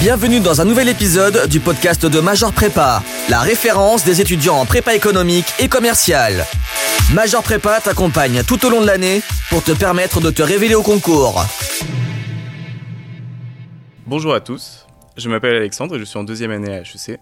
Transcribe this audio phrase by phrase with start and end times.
[0.00, 4.66] Bienvenue dans un nouvel épisode du podcast de Major Prépa, la référence des étudiants en
[4.66, 6.44] prépa économique et commerciale.
[7.14, 10.82] Major Prépa t'accompagne tout au long de l'année pour te permettre de te révéler au
[10.82, 11.42] concours.
[14.06, 14.86] Bonjour à tous,
[15.16, 17.18] je m'appelle Alexandre et je suis en deuxième année à HEC.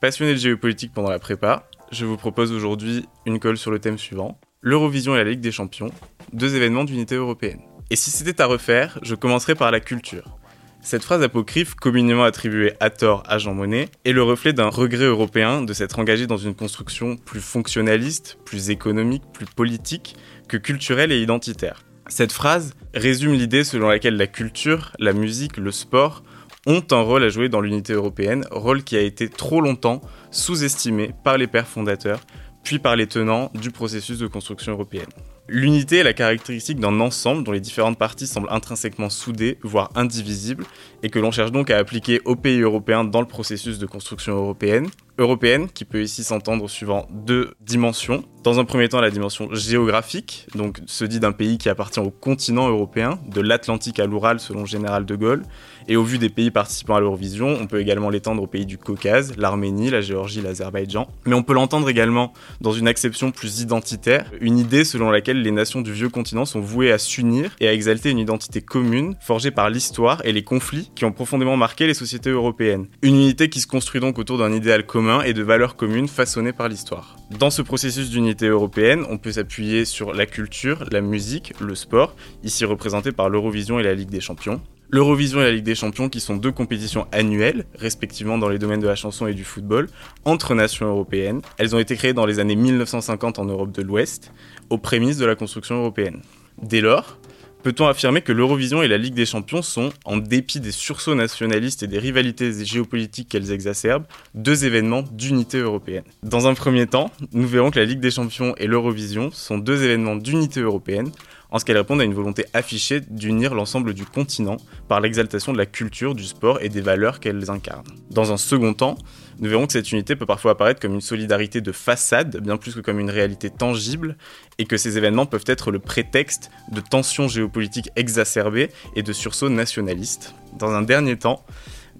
[0.00, 3.98] Passionné de géopolitique pendant la prépa, je vous propose aujourd'hui une colle sur le thème
[3.98, 5.90] suivant l'Eurovision et la Ligue des Champions,
[6.32, 7.60] deux événements d'unité européenne.
[7.90, 10.38] Et si c'était à refaire, je commencerai par la culture.
[10.84, 15.06] Cette phrase apocryphe, communément attribuée à tort à Jean Monnet, est le reflet d'un regret
[15.06, 20.14] européen de s'être engagé dans une construction plus fonctionnaliste, plus économique, plus politique
[20.46, 21.86] que culturelle et identitaire.
[22.08, 26.22] Cette phrase résume l'idée selon laquelle la culture, la musique, le sport
[26.66, 31.12] ont un rôle à jouer dans l'unité européenne, rôle qui a été trop longtemps sous-estimé
[31.24, 32.20] par les pères fondateurs,
[32.62, 35.08] puis par les tenants du processus de construction européenne.
[35.46, 40.64] L'unité est la caractéristique d'un ensemble dont les différentes parties semblent intrinsèquement soudées, voire indivisibles,
[41.02, 44.34] et que l'on cherche donc à appliquer aux pays européens dans le processus de construction
[44.34, 44.88] européenne.
[45.18, 48.24] Européenne, qui peut ici s'entendre suivant deux dimensions.
[48.42, 52.10] Dans un premier temps, la dimension géographique, donc se dit d'un pays qui appartient au
[52.10, 55.44] continent européen, de l'Atlantique à l'Oural selon Général de Gaulle,
[55.88, 58.76] et au vu des pays participant à l'Eurovision, on peut également l'étendre aux pays du
[58.76, 61.08] Caucase, l'Arménie, la Géorgie, l'Azerbaïdjan.
[61.26, 65.50] Mais on peut l'entendre également dans une acception plus identitaire, une idée selon laquelle les
[65.50, 69.52] nations du vieux continent sont vouées à s'unir et à exalter une identité commune, forgée
[69.52, 72.88] par l'histoire et les conflits qui ont profondément marqué les sociétés européennes.
[73.02, 76.52] Une unité qui se construit donc autour d'un idéal commun et de valeurs communes façonnées
[76.52, 77.16] par l'histoire.
[77.38, 82.14] Dans ce processus d'unité européenne, on peut s'appuyer sur la culture, la musique, le sport,
[82.42, 84.60] ici représenté par l'Eurovision et la Ligue des Champions,
[84.90, 88.80] l'Eurovision et la Ligue des Champions, qui sont deux compétitions annuelles, respectivement dans les domaines
[88.80, 89.88] de la chanson et du football,
[90.24, 91.42] entre nations européennes.
[91.58, 94.32] Elles ont été créées dans les années 1950 en Europe de l'Ouest,
[94.70, 96.22] aux prémices de la construction européenne.
[96.62, 97.18] Dès lors,
[97.64, 101.82] peut-on affirmer que l'Eurovision et la Ligue des Champions sont, en dépit des sursauts nationalistes
[101.82, 104.04] et des rivalités géopolitiques qu'elles exacerbent,
[104.34, 106.04] deux événements d'unité européenne?
[106.22, 109.82] Dans un premier temps, nous verrons que la Ligue des Champions et l'Eurovision sont deux
[109.82, 111.10] événements d'unité européenne,
[111.54, 114.56] en ce qu'elles répondent à une volonté affichée d'unir l'ensemble du continent
[114.88, 117.86] par l'exaltation de la culture, du sport et des valeurs qu'elles incarnent.
[118.10, 118.98] Dans un second temps,
[119.38, 122.74] nous verrons que cette unité peut parfois apparaître comme une solidarité de façade, bien plus
[122.74, 124.16] que comme une réalité tangible,
[124.58, 129.48] et que ces événements peuvent être le prétexte de tensions géopolitiques exacerbées et de sursauts
[129.48, 130.34] nationalistes.
[130.58, 131.44] Dans un dernier temps,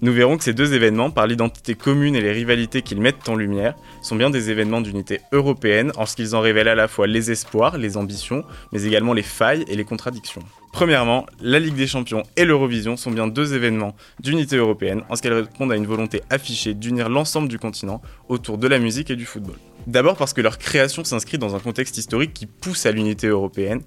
[0.01, 3.35] nous verrons que ces deux événements, par l'identité commune et les rivalités qu'ils mettent en
[3.35, 7.07] lumière, sont bien des événements d'unité européenne en ce qu'ils en révèlent à la fois
[7.07, 10.41] les espoirs, les ambitions, mais également les failles et les contradictions.
[10.73, 15.21] Premièrement, la Ligue des Champions et l'Eurovision sont bien deux événements d'unité européenne en ce
[15.21, 19.15] qu'elles répondent à une volonté affichée d'unir l'ensemble du continent autour de la musique et
[19.15, 19.55] du football.
[19.87, 23.83] D'abord parce que leur création s'inscrit dans un contexte historique qui pousse à l'unité européenne,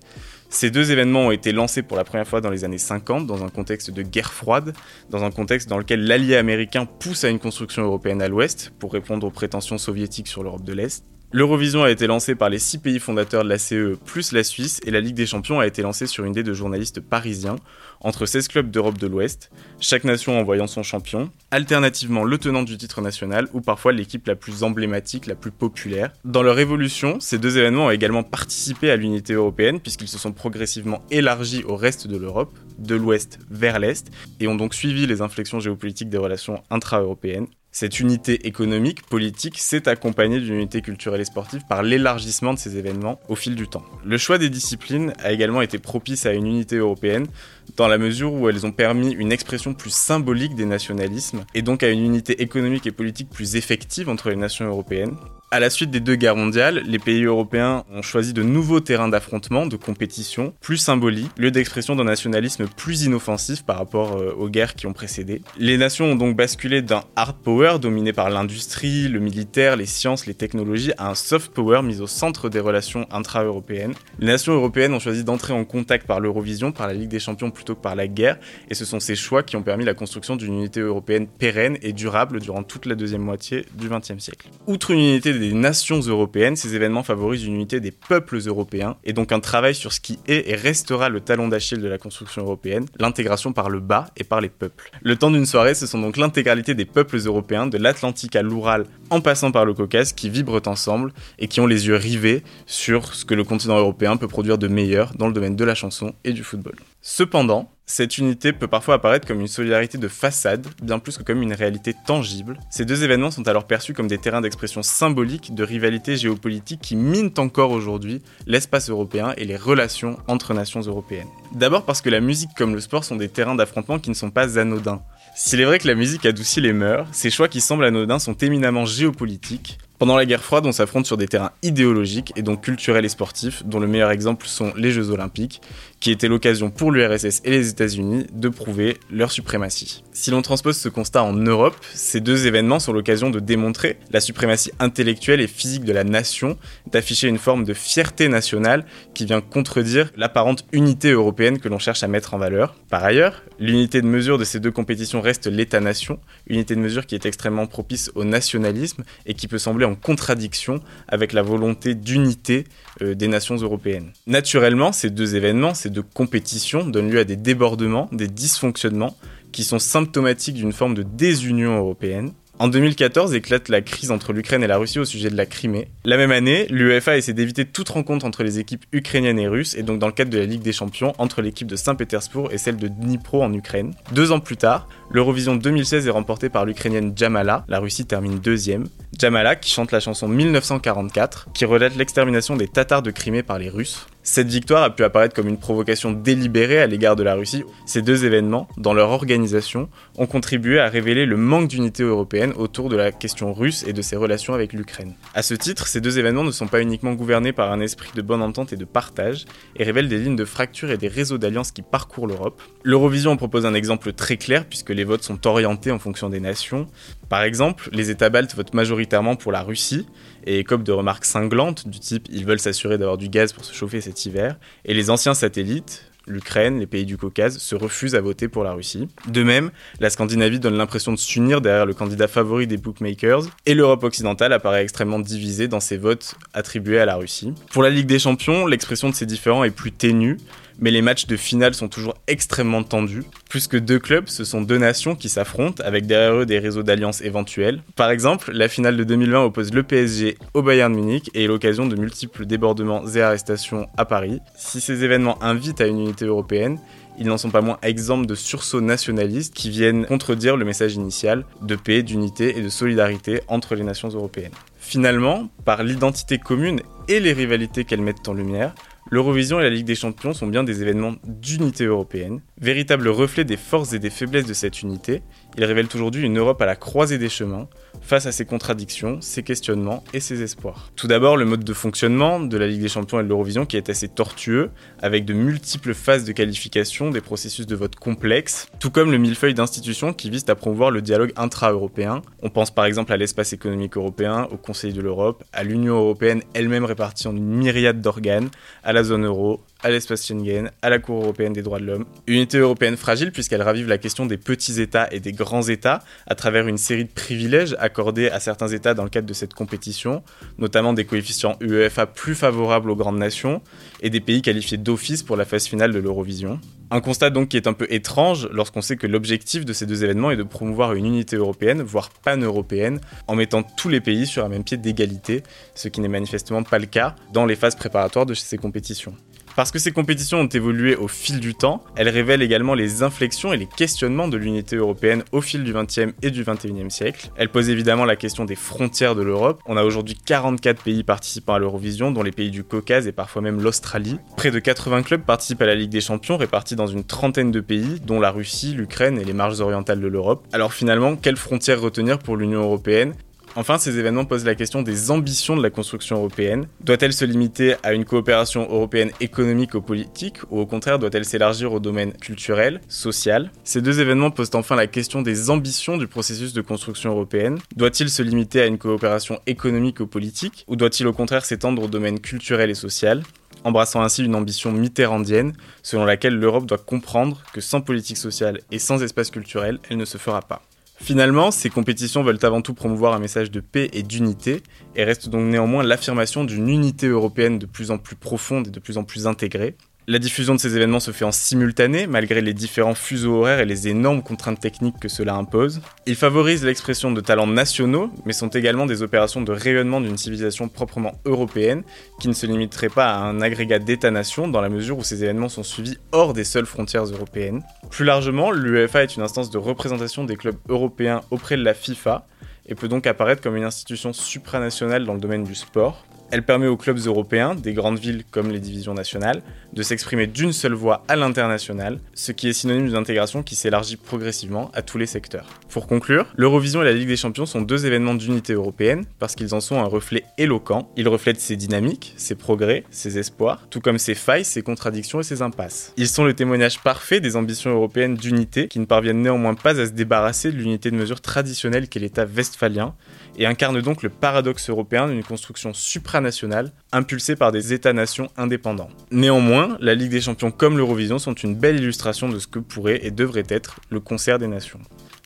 [0.51, 3.45] ces deux événements ont été lancés pour la première fois dans les années 50, dans
[3.45, 4.75] un contexte de guerre froide,
[5.11, 8.93] dans un contexte dans lequel l'allié américain pousse à une construction européenne à l'ouest pour
[8.93, 11.05] répondre aux prétentions soviétiques sur l'Europe de l'Est.
[11.31, 14.81] L'Eurovision a été lancée par les six pays fondateurs de la CE plus la Suisse
[14.87, 17.57] et la Ligue des Champions a été lancée sur une idée de journalistes parisiens
[18.01, 22.79] entre 16 clubs d'Europe de l'Ouest, chaque nation envoyant son champion, alternativement le tenant du
[22.79, 26.13] titre national ou parfois l'équipe la plus emblématique, la plus populaire.
[26.25, 30.33] Dans leur évolution, ces deux événements ont également participé à l'unité européenne puisqu'ils se sont
[30.33, 34.11] progressivement élargis au reste de l'Europe, de l'Ouest vers l'Est,
[34.41, 37.49] et ont donc suivi les inflexions géopolitiques des relations intra-européennes.
[37.81, 42.77] Cette unité économique, politique, s'est accompagnée d'une unité culturelle et sportive par l'élargissement de ces
[42.77, 43.85] événements au fil du temps.
[44.05, 47.29] Le choix des disciplines a également été propice à une unité européenne,
[47.77, 51.83] dans la mesure où elles ont permis une expression plus symbolique des nationalismes, et donc
[51.83, 55.17] à une unité économique et politique plus effective entre les nations européennes.
[55.51, 59.09] À la suite des deux guerres mondiales, les pays européens ont choisi de nouveaux terrains
[59.09, 64.51] d'affrontement, de compétition, plus symboliques, lieu d'expression d'un nationalisme plus inoffensif par rapport euh, aux
[64.51, 65.41] guerres qui ont précédé.
[65.59, 70.27] Les nations ont donc basculé d'un hard power dominé par l'industrie, le militaire, les sciences,
[70.27, 73.95] les technologies, à un soft power mis au centre des relations intra-européennes.
[74.19, 77.51] Les nations européennes ont choisi d'entrer en contact par l'Eurovision, par la Ligue des Champions
[77.59, 78.39] plutôt que par la guerre,
[78.71, 81.93] et ce sont ces choix qui ont permis la construction d'une unité européenne pérenne et
[81.93, 84.49] durable durant toute la deuxième moitié du XXe siècle.
[84.69, 89.13] Outre une unité des nations européennes, ces événements favorisent une unité des peuples européens et
[89.13, 92.43] donc un travail sur ce qui est et restera le talon d'Achille de la construction
[92.43, 94.93] européenne, l'intégration par le bas et par les peuples.
[95.03, 98.85] Le temps d'une soirée, ce sont donc l'intégralité des peuples européens, de l'Atlantique à l'Oural
[99.11, 103.15] en passant par le Caucase, qui vibrent ensemble et qui ont les yeux rivés sur
[103.15, 106.15] ce que le continent européen peut produire de meilleur dans le domaine de la chanson
[106.25, 106.77] et du football.
[107.01, 111.43] Cependant, cette unité peut parfois apparaître comme une solidarité de façade, bien plus que comme
[111.43, 112.59] une réalité tangible.
[112.71, 116.97] Ces deux événements sont alors perçus comme des terrains d'expression symbolique de rivalité géopolitique qui
[116.97, 121.29] minent encore aujourd'hui l'espace européen et les relations entre nations européennes.
[121.53, 124.31] D'abord parce que la musique comme le sport sont des terrains d'affrontement qui ne sont
[124.31, 125.01] pas anodins.
[125.35, 128.35] S'il est vrai que la musique adoucit les mœurs, ces choix qui semblent anodins sont
[128.35, 133.05] éminemment géopolitiques, pendant la guerre froide, on s'affronte sur des terrains idéologiques et donc culturels
[133.05, 135.61] et sportifs, dont le meilleur exemple sont les Jeux Olympiques,
[136.01, 140.05] qui étaient l'occasion pour l'URSS et les États-Unis de prouver leur suprématie.
[140.13, 144.21] Si l'on transpose ce constat en Europe, ces deux événements sont l'occasion de démontrer la
[144.21, 146.57] suprématie intellectuelle et physique de la nation,
[146.91, 148.85] d'afficher une forme de fierté nationale
[149.15, 152.75] qui vient contredire l'apparente unité européenne que l'on cherche à mettre en valeur.
[152.89, 157.15] Par ailleurs, l'unité de mesure de ces deux compétitions reste l'État-nation, unité de mesure qui
[157.15, 162.65] est extrêmement propice au nationalisme et qui peut sembler en contradiction avec la volonté d'unité
[163.03, 164.13] euh, des nations européennes.
[164.27, 169.17] Naturellement, ces deux événements, ces deux compétitions donnent lieu à des débordements, des dysfonctionnements
[169.53, 172.33] qui sont symptomatiques d'une forme de désunion européenne.
[172.61, 175.87] En 2014 éclate la crise entre l'Ukraine et la Russie au sujet de la Crimée.
[176.05, 179.85] La même année, l'UEFA essaie d'éviter toute rencontre entre les équipes ukrainiennes et russes, et
[179.85, 182.77] donc dans le cadre de la Ligue des Champions, entre l'équipe de Saint-Pétersbourg et celle
[182.77, 183.95] de Dnipro en Ukraine.
[184.11, 188.89] Deux ans plus tard, l'Eurovision 2016 est remportée par l'Ukrainienne Jamala, la Russie termine deuxième.
[189.17, 193.69] Jamala qui chante la chanson 1944, qui relate l'extermination des Tatars de Crimée par les
[193.69, 194.09] Russes.
[194.31, 197.65] Cette victoire a pu apparaître comme une provocation délibérée à l'égard de la Russie.
[197.87, 199.89] Ces deux événements, dans leur organisation,
[200.19, 204.03] ont contribué à révéler le manque d'unité européenne autour de la question russe et de
[204.03, 205.15] ses relations avec l'Ukraine.
[205.33, 208.21] À ce titre, ces deux événements ne sont pas uniquement gouvernés par un esprit de
[208.21, 209.47] bonne entente et de partage,
[209.77, 212.61] et révèlent des lignes de fracture et des réseaux d'alliances qui parcourent l'Europe.
[212.85, 216.87] L'Eurovision propose un exemple très clair puisque les votes sont orientés en fonction des nations.
[217.31, 220.07] Par exemple, les États baltes votent majoritairement pour la Russie,
[220.49, 223.75] et écopent de remarques cinglantes du type ils veulent s'assurer d'avoir du gaz pour se
[223.75, 224.57] chauffer cet hiver,
[224.87, 228.73] et les anciens satellites, l'Ukraine, les pays du Caucase, se refusent à voter pour la
[228.73, 229.09] Russie.
[229.29, 233.75] De même, la Scandinavie donne l'impression de s'unir derrière le candidat favori des bookmakers, et
[233.75, 237.53] l'Europe occidentale apparaît extrêmement divisée dans ses votes attribués à la Russie.
[237.73, 240.39] Pour la Ligue des Champions, l'expression de ces différends est plus ténue,
[240.79, 243.23] mais les matchs de finale sont toujours extrêmement tendus.
[243.49, 246.83] Plus que deux clubs, ce sont deux nations qui s'affrontent avec derrière eux des réseaux
[246.83, 247.83] d'alliances éventuels.
[247.97, 251.87] Par exemple, la finale de 2020 oppose le PSG au Bayern Munich et est l'occasion
[251.87, 254.41] de multiples débordements et arrestations à Paris.
[254.57, 256.79] Si ces événements invitent à une unité européenne,
[257.19, 261.45] ils n'en sont pas moins exemples de sursauts nationalistes qui viennent contredire le message initial
[261.63, 264.53] de paix, d'unité et de solidarité entre les nations européennes.
[264.79, 268.73] Finalement, par l'identité commune et les rivalités qu'elles mettent en lumière,
[269.11, 273.57] L'Eurovision et la Ligue des Champions sont bien des événements d'unité européenne, véritable reflet des
[273.57, 275.23] forces et des faiblesses de cette unité.
[275.57, 277.69] Ils révèlent aujourd'hui une Europe à la croisée des chemins,
[278.01, 280.91] face à ses contradictions, ses questionnements et ses espoirs.
[280.97, 283.77] Tout d'abord, le mode de fonctionnement de la Ligue des Champions et de l'Eurovision qui
[283.77, 288.91] est assez tortueux, avec de multiples phases de qualification, des processus de vote complexes, tout
[288.91, 292.23] comme le millefeuille d'institutions qui visent à promouvoir le dialogue intra-européen.
[292.43, 296.43] On pense par exemple à l'espace économique européen, au Conseil de l'Europe, à l'Union européenne
[296.55, 298.49] elle-même répartie en une myriade d'organes,
[298.85, 302.05] à la zone euro, à l'espace Schengen, à la Cour européenne des droits de l'homme.
[302.27, 306.35] Unité européenne fragile puisqu'elle ravive la question des petits États et des grands États à
[306.35, 310.23] travers une série de privilèges accordés à certains États dans le cadre de cette compétition,
[310.59, 313.63] notamment des coefficients UEFA plus favorables aux grandes nations
[314.01, 316.61] et des pays qualifiés d'office pour la phase finale de l'Eurovision.
[316.91, 320.05] Un constat donc qui est un peu étrange lorsqu'on sait que l'objectif de ces deux
[320.05, 324.43] événements est de promouvoir une unité européenne, voire pan-européenne, en mettant tous les pays sur
[324.45, 325.43] un même pied d'égalité,
[325.75, 329.15] ce qui n'est manifestement pas le cas dans les phases préparatoires de ces compétitions.
[329.59, 333.53] Parce que ces compétitions ont évolué au fil du temps, elles révèlent également les inflexions
[333.53, 337.33] et les questionnements de l'unité européenne au fil du XXe et du XXIe siècle.
[337.35, 339.61] Elles posent évidemment la question des frontières de l'Europe.
[339.67, 343.43] On a aujourd'hui 44 pays participant à l'Eurovision, dont les pays du Caucase et parfois
[343.43, 344.21] même l'Australie.
[344.37, 347.59] Près de 80 clubs participent à la Ligue des Champions, répartis dans une trentaine de
[347.59, 350.47] pays, dont la Russie, l'Ukraine et les marges orientales de l'Europe.
[350.53, 353.13] Alors finalement, quelles frontières retenir pour l'Union européenne?
[353.61, 356.69] Enfin, ces événements posent la question des ambitions de la construction européenne.
[356.81, 361.73] Doit-elle se limiter à une coopération européenne économique ou politique, ou au contraire doit-elle s'élargir
[361.73, 363.51] au domaine culturel, social?
[363.65, 367.59] Ces deux événements posent enfin la question des ambitions du processus de construction européenne.
[367.75, 371.89] Doit-il se limiter à une coopération économique ou politique, ou doit-il au contraire s'étendre au
[371.89, 373.25] domaine culturel et social?
[373.65, 378.79] Embrassant ainsi une ambition mitterrandienne selon laquelle l'Europe doit comprendre que sans politique sociale et
[378.79, 380.63] sans espace culturel, elle ne se fera pas.
[381.01, 384.63] Finalement, ces compétitions veulent avant tout promouvoir un message de paix et d'unité,
[384.97, 388.81] et restent donc néanmoins l'affirmation d'une unité européenne de plus en plus profonde et de
[388.81, 389.77] plus en plus intégrée.
[390.11, 393.67] La diffusion de ces événements se fait en simultané, malgré les différents fuseaux horaires et
[393.67, 395.83] les énormes contraintes techniques que cela impose.
[396.07, 400.71] Ils favorisent l'expression de talents nationaux, mais sont également des opérations de rayonnement d'une civilisation
[400.71, 401.83] proprement européenne,
[402.21, 405.51] qui ne se limiterait pas à un agrégat d'États-nations, dans la mesure où ces événements
[405.51, 407.63] sont suivis hors des seules frontières européennes.
[407.91, 412.27] Plus largement, l'UEFA est une instance de représentation des clubs européens auprès de la FIFA,
[412.65, 416.07] et peut donc apparaître comme une institution supranationale dans le domaine du sport.
[416.31, 419.43] Elle permet aux clubs européens, des grandes villes comme les divisions nationales,
[419.73, 423.97] de s'exprimer d'une seule voix à l'international, ce qui est synonyme d'une intégration qui s'élargit
[423.97, 425.47] progressivement à tous les secteurs.
[425.71, 429.55] Pour conclure, l'Eurovision et la Ligue des Champions sont deux événements d'unité européenne parce qu'ils
[429.55, 430.91] en sont un reflet éloquent.
[430.97, 435.25] Ils reflètent ses dynamiques, ses progrès, ses espoirs, tout comme ses failles, ses contradictions et
[435.25, 435.95] ses impasses.
[435.97, 439.87] Ils sont le témoignage parfait des ambitions européennes d'unité qui ne parviennent néanmoins pas à
[439.87, 442.95] se débarrasser de l'unité de mesure traditionnelle qu'est l'État westphalien
[443.39, 445.73] et incarnent donc le paradoxe européen d'une construction
[446.19, 448.91] supranationale impulsée par des États-nations indépendants.
[449.11, 453.01] Néanmoins, la Ligue des Champions comme l'Eurovision sont une belle illustration de ce que pourrait
[453.03, 454.81] et devrait être le concert des nations.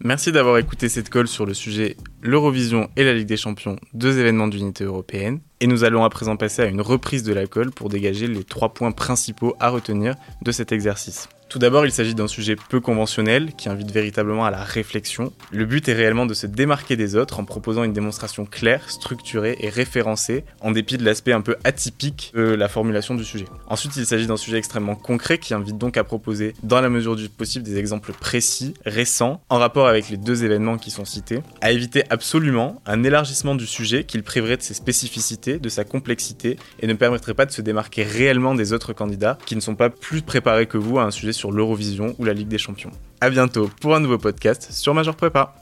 [0.04, 4.18] Merci d'avoir écouté cette colle sur le sujet l'Eurovision et la Ligue des Champions, deux
[4.18, 5.40] événements d'unité européenne.
[5.62, 8.42] Et nous allons à présent passer à une reprise de la colle pour dégager les
[8.42, 11.28] trois points principaux à retenir de cet exercice.
[11.52, 15.34] Tout d'abord, il s'agit d'un sujet peu conventionnel qui invite véritablement à la réflexion.
[15.50, 19.58] Le but est réellement de se démarquer des autres en proposant une démonstration claire, structurée
[19.60, 23.44] et référencée, en dépit de l'aspect un peu atypique de la formulation du sujet.
[23.66, 27.16] Ensuite, il s'agit d'un sujet extrêmement concret qui invite donc à proposer, dans la mesure
[27.16, 31.40] du possible, des exemples précis, récents, en rapport avec les deux événements qui sont cités,
[31.60, 36.56] à éviter absolument un élargissement du sujet qu'il priverait de ses spécificités, de sa complexité,
[36.80, 39.90] et ne permettrait pas de se démarquer réellement des autres candidats qui ne sont pas
[39.90, 42.92] plus préparés que vous à un sujet sur l'Eurovision ou la Ligue des Champions.
[43.20, 45.61] A bientôt pour un nouveau podcast sur Major Prépa.